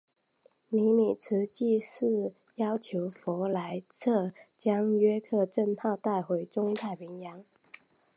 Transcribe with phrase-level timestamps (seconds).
[0.69, 7.45] 尼米兹即时要求弗莱彻将约克镇号带回中太平洋。